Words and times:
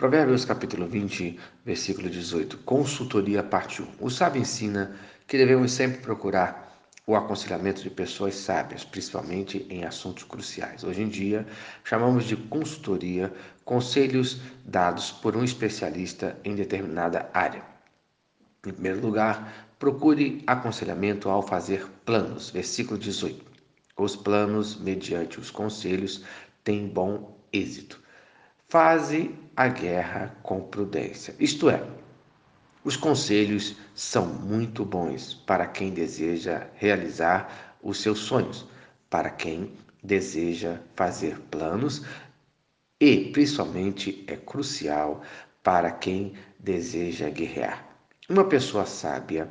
Provérbios 0.00 0.46
capítulo 0.46 0.86
20, 0.86 1.38
versículo 1.62 2.08
18. 2.08 2.56
Consultoria 2.64 3.42
parte 3.42 3.82
1. 3.82 3.86
O 4.00 4.08
sábio 4.08 4.40
ensina 4.40 4.96
que 5.26 5.36
devemos 5.36 5.72
sempre 5.72 6.00
procurar 6.00 6.88
o 7.06 7.14
aconselhamento 7.14 7.82
de 7.82 7.90
pessoas 7.90 8.34
sábias, 8.34 8.82
principalmente 8.82 9.66
em 9.68 9.84
assuntos 9.84 10.24
cruciais. 10.24 10.84
Hoje 10.84 11.02
em 11.02 11.08
dia, 11.10 11.46
chamamos 11.84 12.24
de 12.24 12.34
consultoria 12.34 13.30
conselhos 13.62 14.40
dados 14.64 15.12
por 15.12 15.36
um 15.36 15.44
especialista 15.44 16.34
em 16.44 16.54
determinada 16.54 17.28
área. 17.34 17.62
Em 18.66 18.72
primeiro 18.72 19.02
lugar, 19.02 19.68
procure 19.78 20.42
aconselhamento 20.46 21.28
ao 21.28 21.42
fazer 21.42 21.86
planos. 22.06 22.48
Versículo 22.48 22.98
18. 22.98 23.44
Os 23.98 24.16
planos, 24.16 24.80
mediante 24.80 25.38
os 25.38 25.50
conselhos, 25.50 26.24
têm 26.64 26.88
bom 26.88 27.38
êxito. 27.52 28.00
Faze 28.70 29.34
a 29.56 29.66
guerra 29.66 30.32
com 30.44 30.60
prudência. 30.60 31.34
Isto 31.40 31.68
é, 31.68 31.84
os 32.84 32.96
conselhos 32.96 33.74
são 33.96 34.24
muito 34.24 34.84
bons 34.84 35.34
para 35.34 35.66
quem 35.66 35.90
deseja 35.90 36.68
realizar 36.76 37.76
os 37.82 38.00
seus 38.00 38.20
sonhos, 38.20 38.64
para 39.10 39.28
quem 39.28 39.72
deseja 40.04 40.78
fazer 40.94 41.40
planos 41.50 42.06
e, 43.00 43.32
principalmente, 43.32 44.24
é 44.28 44.36
crucial 44.36 45.20
para 45.64 45.90
quem 45.90 46.34
deseja 46.56 47.28
guerrear. 47.28 47.84
Uma 48.28 48.44
pessoa 48.44 48.86
sábia, 48.86 49.50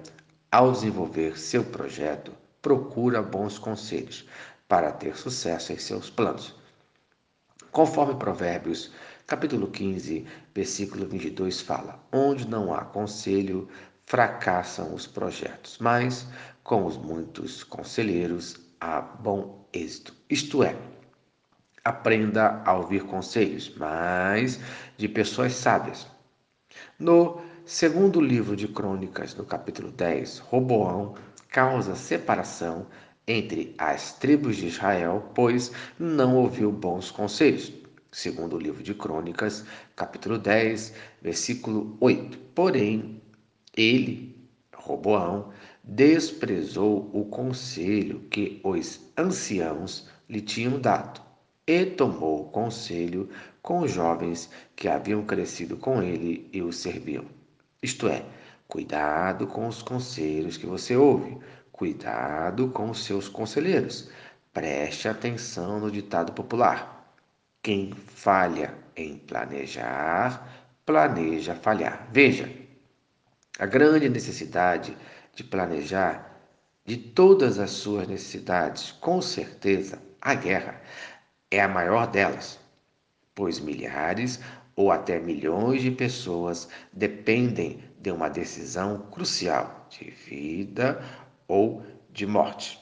ao 0.49 0.71
desenvolver 0.71 1.37
seu 1.37 1.65
projeto, 1.65 2.31
procura 2.61 3.21
bons 3.21 3.59
conselhos 3.59 4.25
para 4.65 4.93
ter 4.93 5.17
sucesso 5.17 5.73
em 5.73 5.77
seus 5.77 6.09
planos. 6.09 6.57
Conforme 7.71 8.15
Provérbios, 8.15 8.91
capítulo 9.29 9.67
15, 9.67 10.25
versículo 10.55 11.05
22 11.05 11.61
fala: 11.61 12.03
Onde 12.11 12.47
não 12.47 12.73
há 12.73 12.83
conselho, 12.83 13.69
fracassam 14.07 14.95
os 14.95 15.05
projetos, 15.05 15.77
mas 15.79 16.27
com 16.63 16.83
os 16.83 16.97
muitos 16.97 17.63
conselheiros 17.63 18.59
há 18.81 18.99
bom 18.99 19.69
êxito. 19.71 20.15
Isto 20.27 20.63
é, 20.63 20.75
aprenda 21.85 22.63
a 22.65 22.73
ouvir 22.73 23.03
conselhos, 23.03 23.71
mas 23.77 24.59
de 24.97 25.07
pessoas 25.07 25.53
sábias. 25.53 26.07
No 26.97 27.39
segundo 27.67 28.19
livro 28.19 28.55
de 28.55 28.67
Crônicas, 28.67 29.35
no 29.35 29.45
capítulo 29.45 29.91
10, 29.91 30.39
Roboão 30.39 31.13
causa 31.49 31.95
separação 31.95 32.87
entre 33.27 33.75
as 33.77 34.13
tribos 34.13 34.57
de 34.57 34.65
Israel, 34.65 35.31
pois 35.35 35.71
não 35.99 36.35
ouviu 36.35 36.71
bons 36.71 37.11
conselhos. 37.11 37.78
Segundo 38.11 38.55
o 38.55 38.59
livro 38.59 38.81
de 38.81 38.93
Crônicas, 38.93 39.63
capítulo 39.95 40.37
10, 40.37 40.93
versículo 41.21 41.97
8. 41.99 42.37
Porém, 42.55 43.21
ele, 43.75 44.35
Roboão, 44.75 45.51
desprezou 45.83 47.09
o 47.13 47.25
conselho 47.25 48.21
que 48.29 48.59
os 48.63 48.99
anciãos 49.17 50.07
lhe 50.27 50.41
tinham 50.41 50.79
dado 50.79 51.21
e 51.65 51.85
tomou 51.85 52.49
conselho 52.49 53.29
com 53.61 53.81
os 53.81 53.91
jovens 53.91 54.49
que 54.75 54.87
haviam 54.87 55.23
crescido 55.23 55.77
com 55.77 56.01
ele 56.01 56.49
e 56.51 56.61
o 56.61 56.73
serviam. 56.73 57.25
Isto 57.81 58.07
é, 58.07 58.25
cuidado 58.67 59.45
com 59.47 59.67
os 59.67 59.81
conselhos 59.81 60.57
que 60.57 60.65
você 60.65 60.95
ouve, 60.95 61.37
Cuidado 61.79 62.67
com 62.71 62.89
os 62.89 63.05
seus 63.05 63.29
conselheiros. 63.29 64.09
Preste 64.51 65.07
atenção 65.07 65.79
no 65.79 65.89
ditado 65.89 66.33
popular. 66.33 66.98
Quem 67.61 67.93
falha 67.93 68.73
em 68.95 69.17
planejar, 69.17 70.71
planeja 70.85 71.53
falhar. 71.55 72.07
Veja, 72.11 72.49
a 73.59 73.65
grande 73.65 74.07
necessidade 74.07 74.97
de 75.35 75.43
planejar 75.43 76.29
de 76.85 76.97
todas 76.97 77.59
as 77.59 77.71
suas 77.71 78.07
necessidades, 78.07 78.91
com 78.93 79.21
certeza, 79.21 80.01
a 80.21 80.33
guerra 80.33 80.81
é 81.51 81.61
a 81.61 81.67
maior 81.67 82.07
delas, 82.07 82.59
pois 83.35 83.59
milhares 83.59 84.39
ou 84.75 84.91
até 84.91 85.19
milhões 85.19 85.81
de 85.81 85.91
pessoas 85.91 86.69
dependem 86.93 87.83
de 87.99 88.11
uma 88.11 88.29
decisão 88.29 89.07
crucial 89.11 89.87
de 89.89 90.09
vida 90.09 91.03
ou 91.47 91.85
de 92.09 92.25
morte. 92.25 92.79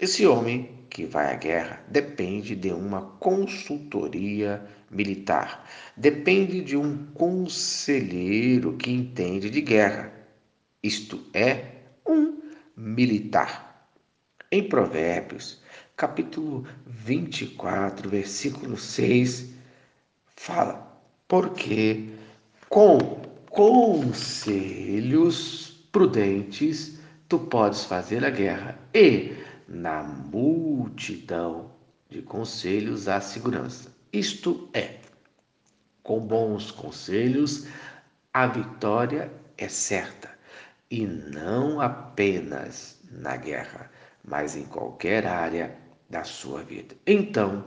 Esse 0.00 0.26
homem 0.26 0.86
que 0.88 1.04
vai 1.04 1.30
à 1.30 1.36
guerra 1.36 1.84
depende 1.86 2.56
de 2.56 2.72
uma 2.72 3.02
consultoria 3.20 4.66
militar, 4.90 5.68
depende 5.94 6.62
de 6.62 6.74
um 6.74 7.04
conselheiro 7.12 8.78
que 8.78 8.90
entende 8.90 9.50
de 9.50 9.60
guerra, 9.60 10.10
isto 10.82 11.22
é, 11.34 11.82
um 12.08 12.40
militar. 12.74 13.90
Em 14.50 14.66
Provérbios, 14.66 15.60
capítulo 15.94 16.66
24, 16.86 18.08
versículo 18.08 18.78
6, 18.78 19.50
fala: 20.34 20.98
Porque 21.28 22.08
com 22.70 23.20
conselhos 23.50 24.88
prudentes 25.92 26.98
tu 27.28 27.38
podes 27.38 27.84
fazer 27.84 28.24
a 28.24 28.30
guerra 28.30 28.78
e 28.94 29.49
na 29.70 30.02
multidão 30.02 31.70
de 32.08 32.20
conselhos 32.20 33.06
há 33.06 33.20
segurança. 33.20 33.94
Isto 34.12 34.68
é, 34.74 34.98
com 36.02 36.18
bons 36.18 36.72
conselhos 36.72 37.68
a 38.34 38.48
vitória 38.48 39.32
é 39.56 39.68
certa 39.68 40.30
e 40.90 41.06
não 41.06 41.80
apenas 41.80 42.98
na 43.10 43.36
guerra, 43.36 43.90
mas 44.24 44.56
em 44.56 44.64
qualquer 44.64 45.26
área 45.26 45.76
da 46.08 46.24
sua 46.24 46.62
vida. 46.62 46.96
Então, 47.06 47.64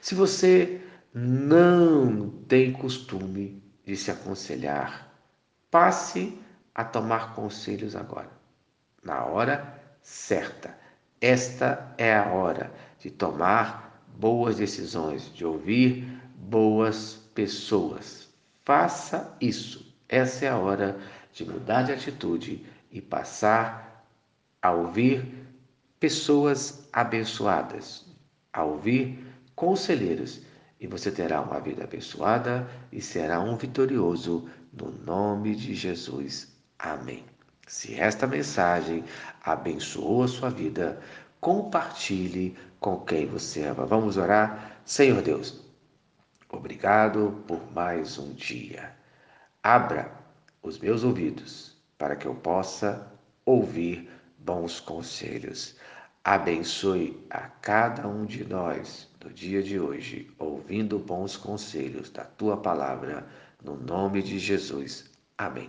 se 0.00 0.14
você 0.14 0.80
não 1.12 2.30
tem 2.48 2.72
costume 2.72 3.62
de 3.84 3.96
se 3.96 4.10
aconselhar, 4.10 5.12
passe 5.70 6.38
a 6.74 6.84
tomar 6.84 7.34
conselhos 7.34 7.96
agora 7.96 8.30
na 9.02 9.24
hora 9.24 9.80
certa. 10.02 10.85
Esta 11.20 11.94
é 11.96 12.14
a 12.14 12.26
hora 12.26 12.72
de 12.98 13.10
tomar 13.10 14.02
boas 14.18 14.56
decisões, 14.56 15.32
de 15.32 15.44
ouvir 15.44 16.06
boas 16.34 17.14
pessoas. 17.34 18.28
Faça 18.64 19.36
isso. 19.40 19.94
Essa 20.08 20.46
é 20.46 20.48
a 20.48 20.58
hora 20.58 20.98
de 21.32 21.44
mudar 21.44 21.82
de 21.82 21.92
atitude 21.92 22.64
e 22.90 23.00
passar 23.00 24.06
a 24.62 24.72
ouvir 24.72 25.46
pessoas 26.00 26.88
abençoadas, 26.92 28.04
a 28.52 28.64
ouvir 28.64 29.24
conselheiros, 29.54 30.42
e 30.78 30.86
você 30.86 31.10
terá 31.10 31.40
uma 31.40 31.60
vida 31.60 31.84
abençoada 31.84 32.68
e 32.92 33.00
será 33.00 33.40
um 33.40 33.56
vitorioso 33.56 34.48
no 34.72 34.90
nome 34.90 35.54
de 35.54 35.74
Jesus. 35.74 36.54
Amém. 36.78 37.35
Se 37.66 37.98
esta 37.98 38.28
mensagem 38.28 39.04
abençoou 39.42 40.22
a 40.22 40.28
sua 40.28 40.50
vida, 40.50 41.00
compartilhe 41.40 42.56
com 42.78 43.00
quem 43.00 43.26
você 43.26 43.64
ama. 43.64 43.84
Vamos 43.84 44.16
orar? 44.16 44.80
Senhor 44.84 45.20
Deus, 45.20 45.60
obrigado 46.48 47.42
por 47.48 47.60
mais 47.72 48.18
um 48.18 48.32
dia. 48.32 48.94
Abra 49.60 50.12
os 50.62 50.78
meus 50.78 51.02
ouvidos 51.02 51.76
para 51.98 52.14
que 52.14 52.26
eu 52.26 52.36
possa 52.36 53.12
ouvir 53.44 54.08
bons 54.38 54.78
conselhos. 54.78 55.76
Abençoe 56.22 57.20
a 57.28 57.40
cada 57.40 58.06
um 58.06 58.24
de 58.24 58.44
nós 58.44 59.08
no 59.24 59.32
dia 59.32 59.60
de 59.60 59.80
hoje, 59.80 60.32
ouvindo 60.38 61.00
bons 61.00 61.36
conselhos 61.36 62.10
da 62.10 62.24
tua 62.24 62.56
palavra, 62.56 63.26
no 63.60 63.76
nome 63.76 64.22
de 64.22 64.38
Jesus. 64.38 65.10
Amém. 65.36 65.68